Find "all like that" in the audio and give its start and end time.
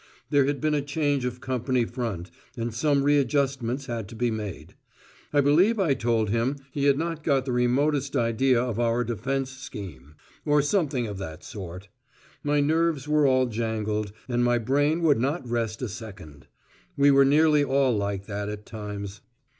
17.63-18.49